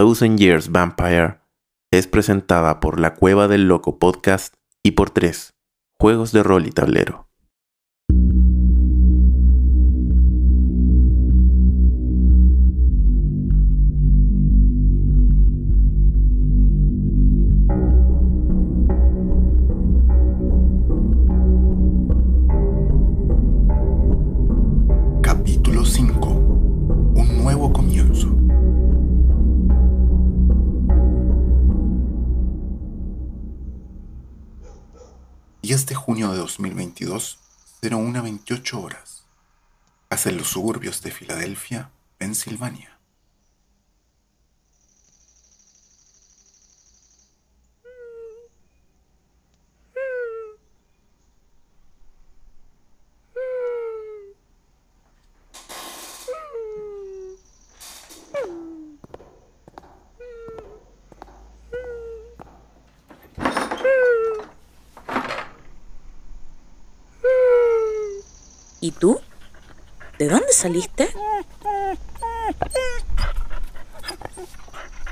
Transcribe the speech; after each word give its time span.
Thousand 0.00 0.38
Years 0.38 0.72
Vampire 0.72 1.40
es 1.92 2.06
presentada 2.06 2.80
por 2.80 2.98
la 2.98 3.12
Cueva 3.16 3.48
del 3.48 3.68
Loco 3.68 3.98
Podcast 3.98 4.54
y 4.82 4.92
por 4.92 5.10
tres 5.10 5.52
juegos 6.00 6.32
de 6.32 6.42
rol 6.42 6.66
y 6.66 6.70
tablero. 6.70 7.29
...10 35.70 35.84
de 35.84 35.94
junio 35.94 36.32
de 36.32 36.38
2022, 36.38 37.38
0128 37.80 38.80
horas. 38.80 39.24
Hacia 40.08 40.32
los 40.32 40.48
suburbios 40.48 41.00
de 41.00 41.12
Filadelfia, 41.12 41.92
Pensilvania. 42.18 42.98
¿Y 68.80 68.92
tú? 68.92 69.20
¿De 70.18 70.28
dónde 70.28 70.52
saliste? 70.52 71.12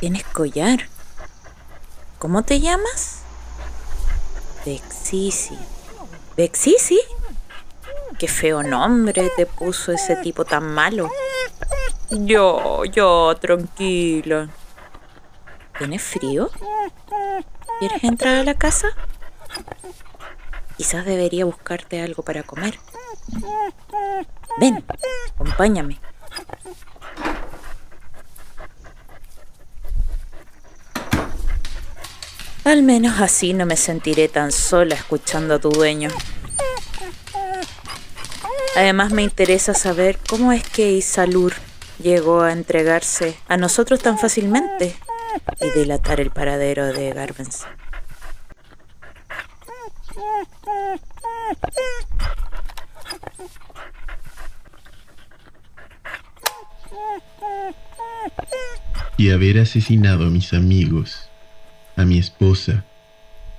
Tienes 0.01 0.25
collar. 0.25 0.89
¿Cómo 2.19 2.43
te 2.43 2.61
llamas? 2.61 3.23
Bexisi. 4.65 5.59
¿Bexisi? 6.37 7.01
Qué 8.19 8.27
feo 8.27 8.63
nombre 8.63 9.31
te 9.37 9.47
puso 9.47 9.93
ese 9.93 10.17
tipo 10.17 10.45
tan 10.45 10.75
malo. 10.75 11.11
Yo, 12.11 12.85
yo, 12.87 13.37
tranquila. 13.41 14.49
¿Tienes 15.79 16.03
frío? 16.03 16.51
¿Quieres 17.79 18.03
entrar 18.03 18.37
a 18.37 18.45
la 18.45 18.55
casa? 18.55 18.89
Quizás 20.79 21.05
debería 21.05 21.45
buscarte 21.45 22.01
algo 22.01 22.23
para 22.23 22.45
comer. 22.45 22.79
Ven, 24.59 24.85
acompáñame. 25.35 25.99
Al 32.65 32.83
menos 32.85 33.21
así 33.21 33.55
no 33.55 33.67
me 33.67 33.77
sentiré 33.77 34.29
tan 34.29 34.53
sola 34.53 34.95
escuchando 34.95 35.55
a 35.55 35.59
tu 35.59 35.71
dueño. 35.71 36.11
Además 38.77 39.11
me 39.11 39.23
interesa 39.23 39.75
saber 39.75 40.17
cómo 40.29 40.53
es 40.53 40.63
que 40.63 40.93
Isalur 40.93 41.55
llegó 42.01 42.43
a 42.43 42.53
entregarse 42.53 43.37
a 43.49 43.57
nosotros 43.57 44.01
tan 44.01 44.17
fácilmente 44.17 44.95
y 45.61 45.71
delatar 45.71 46.21
el 46.21 46.31
paradero 46.31 46.87
de 46.87 47.13
Garvens. 47.13 47.67
Y 59.17 59.31
haber 59.31 59.59
asesinado 59.59 60.27
a 60.27 60.31
mis 60.31 60.53
amigos, 60.55 61.29
a 61.97 62.05
mi 62.05 62.19
esposa 62.19 62.85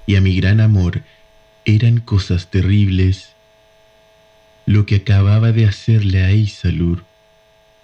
y 0.08 0.16
a 0.16 0.22
mi 0.22 0.36
gran 0.40 0.62
amor 0.62 1.04
eran 1.66 2.00
cosas 2.00 2.50
terribles. 2.50 3.36
Lo 4.66 4.86
que 4.86 4.98
acababa 4.98 5.52
de 5.52 5.68
hacerle 5.68 6.24
a 6.24 6.32
Isalur 6.32 7.04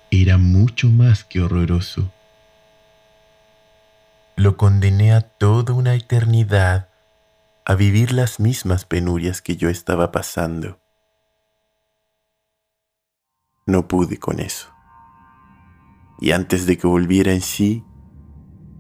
era 0.10 0.38
mucho 0.38 0.90
más 0.90 1.24
que 1.24 1.42
horroroso. 1.42 2.12
Lo 4.38 4.56
condené 4.56 5.14
a 5.14 5.22
toda 5.22 5.74
una 5.74 5.96
eternidad 5.96 6.88
a 7.66 7.76
vivir 7.76 8.14
las 8.14 8.40
mismas 8.40 8.86
penurias 8.86 9.42
que 9.42 9.58
yo 9.58 9.70
estaba 9.70 10.12
pasando. 10.12 10.80
No 13.66 13.88
pude 13.88 14.18
con 14.18 14.40
eso 14.40 14.76
y 16.20 16.32
antes 16.32 16.66
de 16.66 16.78
que 16.78 16.88
volviera 16.88 17.32
en 17.32 17.42
sí, 17.42 17.84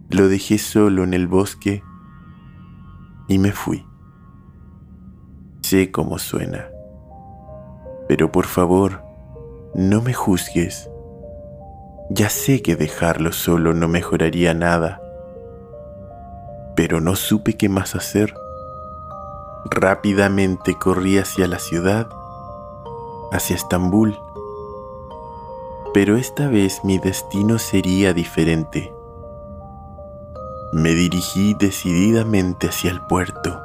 lo 0.09 0.27
dejé 0.27 0.57
solo 0.57 1.03
en 1.03 1.13
el 1.13 1.27
bosque 1.27 1.83
y 3.27 3.37
me 3.39 3.51
fui. 3.51 3.85
Sé 5.61 5.91
cómo 5.91 6.19
suena, 6.19 6.69
pero 8.07 8.31
por 8.31 8.45
favor, 8.45 9.03
no 9.73 10.01
me 10.01 10.13
juzgues. 10.13 10.89
Ya 12.09 12.29
sé 12.29 12.61
que 12.61 12.75
dejarlo 12.75 13.31
solo 13.31 13.73
no 13.73 13.87
mejoraría 13.87 14.53
nada, 14.53 15.01
pero 16.75 17.01
no 17.01 17.15
supe 17.15 17.53
qué 17.57 17.67
más 17.67 17.95
hacer. 17.95 18.33
Rápidamente 19.65 20.77
corrí 20.77 21.17
hacia 21.17 21.47
la 21.47 21.59
ciudad, 21.59 22.09
hacia 23.31 23.55
Estambul 23.55 24.17
pero 25.95 26.17
esta 26.17 26.49
vez 26.49 26.83
mi 26.83 26.97
destino 26.97 27.57
sería 27.57 28.11
diferente. 28.11 28.93
Me 30.73 30.89
dirigí 30.89 31.53
decididamente 31.53 32.67
hacia 32.67 32.91
el 32.91 32.99
puerto 32.99 33.61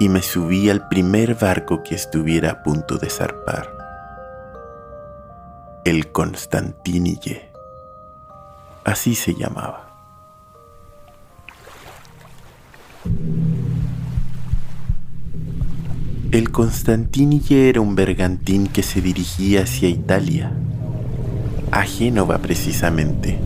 y 0.00 0.08
me 0.08 0.22
subí 0.22 0.68
al 0.70 0.88
primer 0.88 1.36
barco 1.36 1.84
que 1.84 1.94
estuviera 1.94 2.50
a 2.50 2.62
punto 2.64 2.98
de 2.98 3.10
zarpar. 3.10 3.70
El 5.84 6.10
Constantinille. 6.10 7.52
Así 8.82 9.14
se 9.14 9.36
llamaba. 9.36 9.86
El 16.34 16.50
Constantinille 16.50 17.68
era 17.68 17.80
un 17.80 17.94
bergantín 17.94 18.66
que 18.66 18.82
se 18.82 19.00
dirigía 19.00 19.62
hacia 19.62 19.88
Italia 19.88 20.50
a 21.70 21.82
Génova 21.82 22.38
precisamente. 22.38 23.38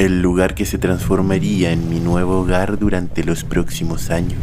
El 0.00 0.20
lugar 0.20 0.56
que 0.56 0.66
se 0.66 0.76
transformaría 0.76 1.70
en 1.70 1.88
mi 1.88 2.00
nuevo 2.00 2.40
hogar 2.40 2.76
durante 2.76 3.22
los 3.22 3.44
próximos 3.44 4.10
años. 4.10 4.40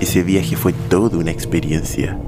Ese 0.00 0.22
viaje 0.22 0.56
fue 0.56 0.72
toda 0.72 1.18
una 1.18 1.32
experiencia. 1.32 2.18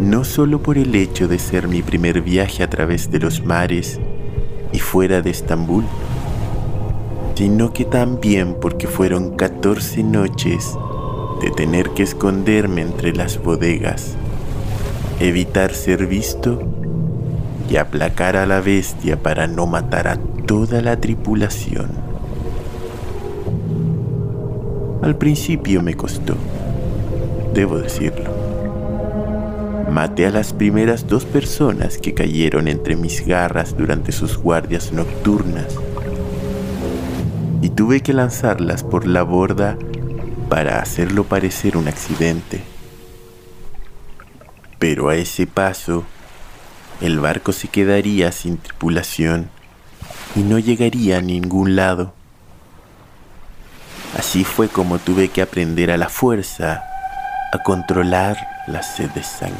No 0.00 0.22
solo 0.22 0.62
por 0.62 0.76
el 0.76 0.94
hecho 0.94 1.28
de 1.28 1.38
ser 1.38 1.66
mi 1.66 1.80
primer 1.80 2.20
viaje 2.20 2.62
a 2.62 2.68
través 2.68 3.10
de 3.10 3.20
los 3.20 3.42
mares 3.42 3.98
y 4.70 4.80
fuera 4.80 5.22
de 5.22 5.30
Estambul, 5.30 5.84
sino 7.36 7.74
que 7.74 7.84
también 7.84 8.56
porque 8.58 8.86
fueron 8.86 9.36
14 9.36 10.02
noches 10.02 10.74
de 11.42 11.50
tener 11.50 11.90
que 11.90 12.02
esconderme 12.02 12.80
entre 12.80 13.12
las 13.12 13.42
bodegas, 13.42 14.16
evitar 15.20 15.74
ser 15.74 16.06
visto 16.06 16.62
y 17.68 17.76
aplacar 17.76 18.36
a 18.36 18.46
la 18.46 18.62
bestia 18.62 19.22
para 19.22 19.46
no 19.46 19.66
matar 19.66 20.08
a 20.08 20.16
toda 20.16 20.80
la 20.80 20.98
tripulación. 20.98 21.90
Al 25.02 25.16
principio 25.16 25.82
me 25.82 25.92
costó, 25.92 26.36
debo 27.52 27.76
decirlo. 27.76 28.34
Maté 29.90 30.24
a 30.24 30.30
las 30.30 30.54
primeras 30.54 31.06
dos 31.06 31.26
personas 31.26 31.98
que 31.98 32.14
cayeron 32.14 32.66
entre 32.66 32.96
mis 32.96 33.26
garras 33.26 33.76
durante 33.76 34.10
sus 34.10 34.38
guardias 34.38 34.90
nocturnas 34.90 35.76
tuve 37.76 38.00
que 38.00 38.14
lanzarlas 38.14 38.82
por 38.82 39.06
la 39.06 39.22
borda 39.22 39.76
para 40.48 40.80
hacerlo 40.80 41.24
parecer 41.24 41.76
un 41.76 41.88
accidente. 41.88 42.64
Pero 44.78 45.10
a 45.10 45.16
ese 45.16 45.46
paso, 45.46 46.04
el 47.02 47.20
barco 47.20 47.52
se 47.52 47.68
quedaría 47.68 48.32
sin 48.32 48.56
tripulación 48.56 49.50
y 50.34 50.40
no 50.40 50.58
llegaría 50.58 51.18
a 51.18 51.20
ningún 51.20 51.76
lado. 51.76 52.14
Así 54.16 54.44
fue 54.44 54.68
como 54.68 54.98
tuve 54.98 55.28
que 55.28 55.42
aprender 55.42 55.90
a 55.90 55.98
la 55.98 56.08
fuerza 56.08 56.82
a 57.52 57.62
controlar 57.62 58.38
la 58.66 58.82
sed 58.82 59.10
de 59.10 59.22
sangre 59.22 59.54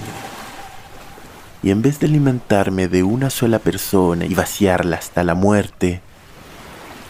Y 1.63 1.71
en 1.71 1.83
vez 1.83 2.01
de 2.01 2.07
alimentarme 2.07 2.89
de 2.89 3.03
una 3.03 3.29
sola 3.29 3.59
persona 3.59 4.25
y 4.25 4.35
vaciarla 4.35 4.97
hasta 4.97 5.23
la 5.23 5.35
muerte, 5.35 6.01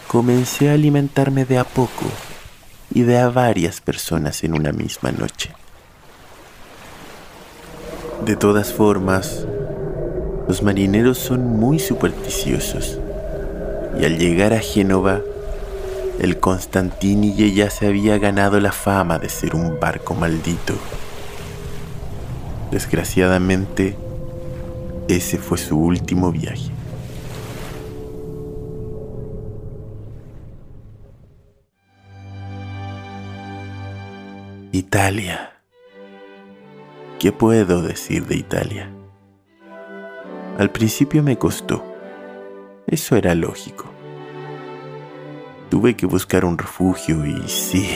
comencé 0.07 0.69
a 0.69 0.73
alimentarme 0.73 1.43
de 1.45 1.57
a 1.57 1.65
poco 1.65 2.05
y 2.93 3.01
de 3.01 3.19
a 3.19 3.29
varias 3.29 3.81
personas 3.81 4.43
en 4.43 4.53
una 4.53 4.71
misma 4.71 5.11
noche. 5.11 5.51
De 8.25 8.35
todas 8.35 8.71
formas, 8.73 9.45
los 10.47 10.63
marineros 10.63 11.17
son 11.17 11.45
muy 11.45 11.77
supersticiosos 11.77 12.99
y 13.99 14.05
al 14.05 14.17
llegar 14.17 14.53
a 14.53 14.59
Génova, 14.59 15.21
el 16.19 16.39
Constantini 16.39 17.35
ya 17.53 17.69
se 17.69 17.87
había 17.87 18.17
ganado 18.17 18.59
la 18.59 18.71
fama 18.71 19.19
de 19.19 19.29
ser 19.29 19.55
un 19.55 19.79
barco 19.79 20.15
maldito. 20.15 20.73
Desgraciadamente, 22.71 23.95
ese 25.07 25.37
fue 25.37 25.57
su 25.57 25.77
último 25.77 26.31
viaje. 26.31 26.76
Italia. 34.77 35.53
¿Qué 37.17 37.31
puedo 37.31 37.81
decir 37.81 38.27
de 38.27 38.35
Italia? 38.35 38.91
Al 40.59 40.69
principio 40.69 41.23
me 41.23 41.35
costó. 41.35 41.83
Eso 42.85 43.15
era 43.15 43.33
lógico. 43.33 43.85
Tuve 45.71 45.95
que 45.95 46.05
buscar 46.05 46.45
un 46.45 46.59
refugio 46.59 47.25
y 47.25 47.47
sí, 47.47 47.89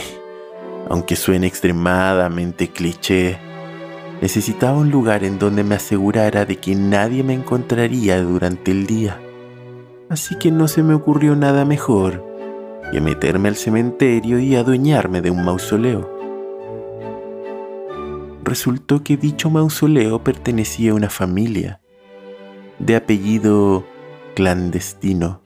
aunque 0.89 1.16
suene 1.16 1.45
extremadamente 1.45 2.69
cliché, 2.69 3.38
necesitaba 4.19 4.80
un 4.80 4.89
lugar 4.89 5.24
en 5.24 5.38
donde 5.38 5.63
me 5.63 5.75
asegurara 5.75 6.45
de 6.45 6.56
que 6.56 6.74
nadie 6.74 7.22
me 7.22 7.36
encontraría 7.36 8.19
durante 8.24 8.72
el 8.72 8.88
día. 8.88 9.22
Así 10.10 10.36
que 10.39 10.50
no 10.50 10.68
se 10.68 10.81
me 10.81 10.95
ocurrió 10.95 11.36
nada 11.36 11.63
mejor 11.63 12.25
que 12.92 13.01
meterme 13.01 13.50
al 13.50 13.56
cementerio 13.56 14.39
y 14.39 14.56
adueñarme 14.56 15.22
de 15.22 15.30
un 15.30 15.45
mausoleo. 15.45 16.21
Resultó 18.44 19.04
que 19.04 19.18
dicho 19.18 19.50
mausoleo 19.50 20.24
pertenecía 20.24 20.92
a 20.92 20.96
una 20.96 21.10
familia 21.10 21.82
de 22.80 22.96
apellido 22.96 23.86
clandestino 24.36 25.42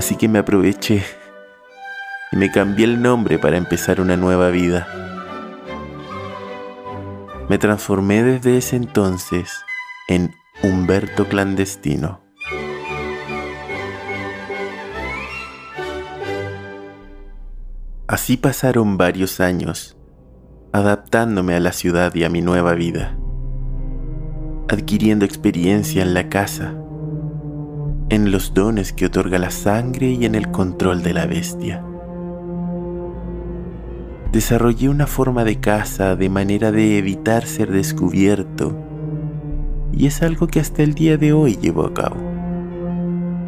Así 0.00 0.16
que 0.16 0.28
me 0.28 0.38
aproveché 0.38 1.04
y 2.32 2.36
me 2.36 2.50
cambié 2.50 2.86
el 2.86 3.02
nombre 3.02 3.38
para 3.38 3.58
empezar 3.58 4.00
una 4.00 4.16
nueva 4.16 4.48
vida. 4.48 4.88
Me 7.50 7.58
transformé 7.58 8.22
desde 8.22 8.56
ese 8.56 8.76
entonces 8.76 9.62
en 10.08 10.34
Humberto 10.62 11.28
Clandestino. 11.28 12.22
Así 18.06 18.38
pasaron 18.38 18.96
varios 18.96 19.38
años, 19.38 19.98
adaptándome 20.72 21.54
a 21.54 21.60
la 21.60 21.72
ciudad 21.72 22.14
y 22.14 22.22
a 22.22 22.30
mi 22.30 22.42
nueva 22.42 22.74
vida, 22.74 23.16
adquiriendo 24.68 25.24
experiencia 25.24 26.02
en 26.02 26.14
la 26.14 26.28
casa, 26.28 26.74
en 28.08 28.30
los 28.30 28.54
dones 28.54 28.92
que 28.92 29.06
otorga 29.06 29.38
la 29.38 29.50
sangre 29.50 30.10
y 30.10 30.24
en 30.24 30.36
el 30.36 30.52
control 30.52 31.02
de 31.02 31.14
la 31.14 31.26
bestia. 31.26 31.84
Desarrollé 34.30 34.88
una 34.88 35.08
forma 35.08 35.42
de 35.42 35.58
caza 35.58 36.14
de 36.14 36.28
manera 36.28 36.70
de 36.70 36.98
evitar 36.98 37.46
ser 37.46 37.72
descubierto 37.72 38.76
y 39.92 40.06
es 40.06 40.22
algo 40.22 40.46
que 40.46 40.60
hasta 40.60 40.84
el 40.84 40.94
día 40.94 41.16
de 41.16 41.32
hoy 41.32 41.58
llevo 41.60 41.84
a 41.84 41.92
cabo. 41.92 42.16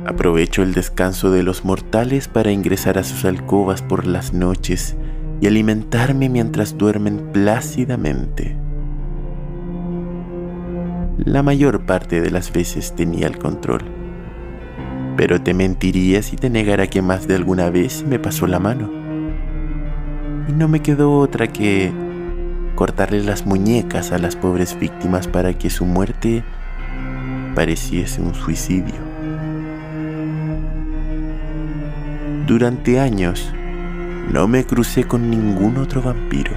Aprovecho 0.06 0.64
el 0.64 0.74
descanso 0.74 1.30
de 1.30 1.44
los 1.44 1.64
mortales 1.64 2.26
para 2.26 2.50
ingresar 2.50 2.98
a 2.98 3.04
sus 3.04 3.24
alcobas 3.24 3.80
por 3.80 4.06
las 4.06 4.32
noches 4.32 4.96
y 5.42 5.46
alimentarme 5.46 6.30
mientras 6.30 6.78
duermen 6.78 7.32
plácidamente. 7.32 8.56
La 11.18 11.42
mayor 11.42 11.84
parte 11.84 12.22
de 12.22 12.30
las 12.30 12.50
veces 12.50 12.94
tenía 12.96 13.26
el 13.26 13.36
control 13.36 13.82
pero 15.16 15.40
te 15.40 15.54
mentiría 15.54 16.22
si 16.22 16.36
te 16.36 16.50
negara 16.50 16.86
que 16.86 17.02
más 17.02 17.28
de 17.28 17.34
alguna 17.34 17.70
vez 17.70 18.04
me 18.06 18.18
pasó 18.18 18.46
la 18.46 18.58
mano. 18.58 18.90
Y 20.48 20.52
no 20.52 20.68
me 20.68 20.80
quedó 20.80 21.18
otra 21.18 21.46
que 21.46 21.92
cortarle 22.74 23.22
las 23.22 23.46
muñecas 23.46 24.12
a 24.12 24.18
las 24.18 24.36
pobres 24.36 24.78
víctimas 24.78 25.28
para 25.28 25.56
que 25.56 25.70
su 25.70 25.84
muerte 25.84 26.42
pareciese 27.54 28.22
un 28.22 28.34
suicidio. 28.34 28.94
Durante 32.46 32.98
años 32.98 33.52
no 34.30 34.48
me 34.48 34.64
crucé 34.66 35.04
con 35.04 35.30
ningún 35.30 35.78
otro 35.78 36.02
vampiro. 36.02 36.52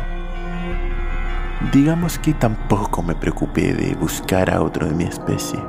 Digamos 1.72 2.20
que 2.20 2.34
tampoco 2.34 3.02
me 3.02 3.16
preocupé 3.16 3.74
de 3.74 3.96
buscar 3.96 4.50
a 4.54 4.62
otro 4.62 4.88
de 4.88 4.94
mi 4.94 5.06
especie. 5.06 5.60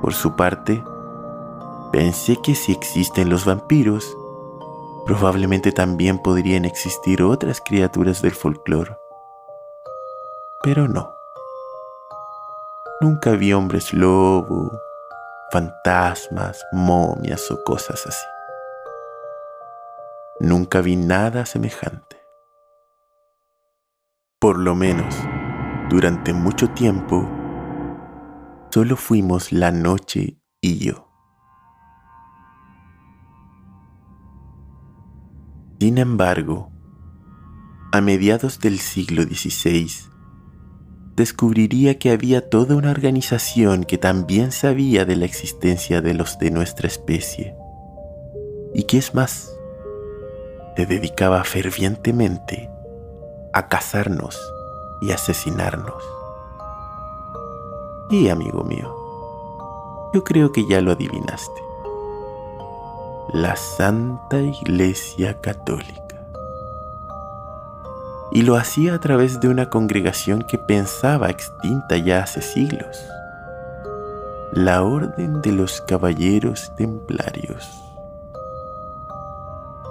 Por 0.00 0.14
su 0.14 0.34
parte, 0.36 0.82
Pensé 1.92 2.36
que 2.36 2.54
si 2.54 2.70
existen 2.70 3.30
los 3.30 3.44
vampiros, 3.44 4.16
probablemente 5.06 5.72
también 5.72 6.20
podrían 6.20 6.64
existir 6.64 7.20
otras 7.20 7.60
criaturas 7.60 8.22
del 8.22 8.30
folclore. 8.30 8.96
Pero 10.62 10.86
no. 10.86 11.16
Nunca 13.00 13.32
vi 13.32 13.52
hombres 13.52 13.92
lobo, 13.92 14.70
fantasmas, 15.50 16.64
momias 16.70 17.50
o 17.50 17.60
cosas 17.64 18.06
así. 18.06 18.24
Nunca 20.40 20.80
vi 20.80 20.96
nada 20.96 21.44
semejante. 21.44 22.16
Por 24.38 24.58
lo 24.58 24.74
menos, 24.74 25.14
durante 25.90 26.32
mucho 26.32 26.70
tiempo, 26.70 27.28
solo 28.70 28.96
fuimos 28.96 29.52
la 29.52 29.70
noche 29.70 30.38
y 30.62 30.78
yo. 30.78 31.12
Sin 35.78 35.98
embargo, 35.98 36.72
a 37.92 38.00
mediados 38.00 38.60
del 38.60 38.78
siglo 38.78 39.24
XVI, 39.24 39.90
descubriría 41.16 41.98
que 41.98 42.12
había 42.12 42.48
toda 42.48 42.76
una 42.76 42.92
organización 42.92 43.84
que 43.84 43.98
también 43.98 44.52
sabía 44.52 45.04
de 45.04 45.16
la 45.16 45.26
existencia 45.26 46.00
de 46.00 46.14
los 46.14 46.38
de 46.38 46.50
nuestra 46.50 46.88
especie, 46.88 47.54
y 48.72 48.84
que 48.84 48.96
es 48.96 49.14
más, 49.14 49.59
se 50.80 50.86
dedicaba 50.86 51.44
fervientemente 51.44 52.70
a 53.52 53.68
cazarnos 53.68 54.40
y 55.02 55.12
asesinarnos. 55.12 56.02
Y 58.08 58.30
amigo 58.30 58.64
mío, 58.64 58.96
yo 60.14 60.24
creo 60.24 60.52
que 60.52 60.66
ya 60.66 60.80
lo 60.80 60.92
adivinaste 60.92 61.60
la 63.34 63.56
Santa 63.56 64.40
Iglesia 64.40 65.38
Católica. 65.42 66.16
Y 68.32 68.40
lo 68.40 68.56
hacía 68.56 68.94
a 68.94 69.00
través 69.00 69.38
de 69.38 69.48
una 69.48 69.68
congregación 69.68 70.40
que 70.40 70.56
pensaba 70.56 71.28
extinta 71.28 71.98
ya 71.98 72.22
hace 72.22 72.40
siglos, 72.40 73.04
la 74.54 74.82
Orden 74.82 75.42
de 75.42 75.52
los 75.52 75.82
Caballeros 75.82 76.72
Templarios. 76.74 77.89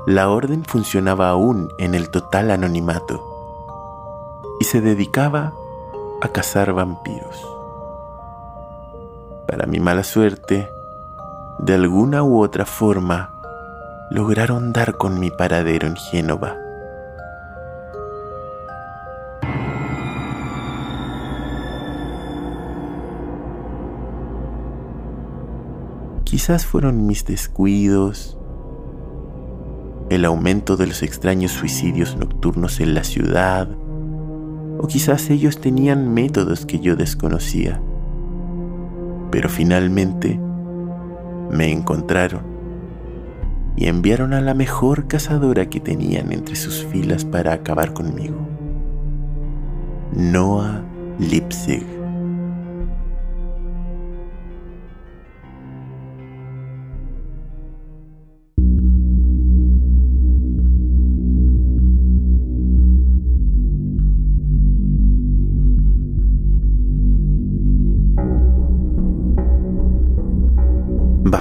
La 0.05 0.29
orden 0.29 0.63
funcionaba 0.63 1.29
aún 1.29 1.71
en 1.77 1.93
el 1.93 2.09
total 2.09 2.51
anonimato 2.51 3.21
y 4.59 4.63
se 4.63 4.81
dedicaba 4.81 5.53
a 6.21 6.29
cazar 6.29 6.73
vampiros. 6.73 7.45
Para 9.45 9.65
mi 9.65 9.79
mala 9.79 10.03
suerte, 10.03 10.69
de 11.59 11.73
alguna 11.73 12.23
u 12.23 12.41
otra 12.41 12.65
forma, 12.65 13.33
lograron 14.09 14.71
dar 14.71 14.95
con 14.97 15.19
mi 15.19 15.31
paradero 15.31 15.87
en 15.87 15.97
Génova. 15.97 16.55
Quizás 26.23 26.65
fueron 26.65 27.05
mis 27.05 27.25
descuidos, 27.25 28.38
el 30.09 30.25
aumento 30.25 30.75
de 30.75 30.87
los 30.87 31.03
extraños 31.03 31.51
suicidios 31.51 32.15
nocturnos 32.17 32.79
en 32.79 32.93
la 32.93 33.03
ciudad, 33.03 33.69
o 34.79 34.87
quizás 34.87 35.29
ellos 35.29 35.59
tenían 35.59 36.13
métodos 36.13 36.65
que 36.65 36.79
yo 36.79 36.95
desconocía. 36.95 37.81
Pero 39.31 39.49
finalmente, 39.49 40.39
me 41.51 41.71
encontraron 41.71 42.41
y 43.75 43.87
enviaron 43.87 44.33
a 44.33 44.41
la 44.41 44.53
mejor 44.53 45.07
cazadora 45.07 45.69
que 45.69 45.79
tenían 45.79 46.31
entre 46.31 46.55
sus 46.55 46.85
filas 46.85 47.23
para 47.23 47.53
acabar 47.53 47.93
conmigo. 47.93 48.37
Noah 50.13 50.83
Lipzig. 51.19 51.98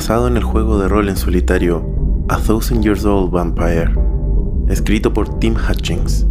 En 0.08 0.38
el 0.38 0.42
juego 0.42 0.78
de 0.78 0.88
rol 0.88 1.10
en 1.10 1.16
solitario 1.16 1.84
A 2.30 2.38
Thousand 2.38 2.82
Years 2.82 3.04
Old 3.04 3.30
Vampire, 3.30 3.92
escrito 4.66 5.12
por 5.12 5.38
Tim 5.38 5.54
Hutchings. 5.54 6.26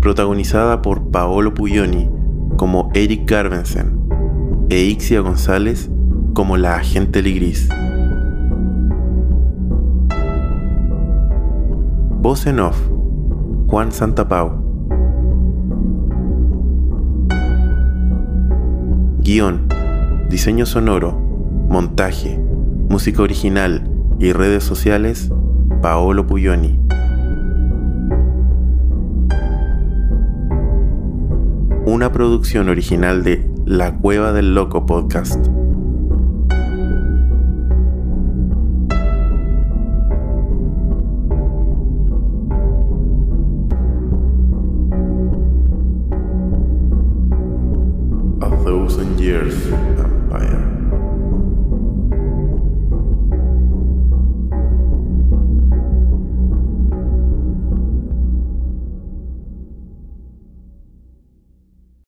Protagonizada 0.00 0.80
por 0.80 1.10
Paolo 1.10 1.52
Puglioni 1.54 2.08
como 2.56 2.88
Eric 2.94 3.28
Garbensen 3.28 3.98
e 4.70 4.78
Ixia 4.84 5.20
González 5.20 5.90
como 6.34 6.56
la 6.56 6.76
agente 6.76 7.20
Ligris. 7.20 7.68
Voz 12.20 12.46
en 12.46 12.60
off, 12.60 12.78
Juan 13.66 13.90
Santapau. 13.90 14.61
Guión, 19.24 19.68
diseño 20.28 20.66
sonoro, 20.66 21.12
montaje, 21.12 22.36
música 22.88 23.22
original 23.22 23.88
y 24.18 24.32
redes 24.32 24.64
sociales, 24.64 25.30
Paolo 25.80 26.26
Puglioni. 26.26 26.76
Una 31.86 32.10
producción 32.10 32.68
original 32.68 33.22
de 33.22 33.48
La 33.64 33.94
Cueva 33.94 34.32
del 34.32 34.56
Loco 34.56 34.86
Podcast. 34.86 35.46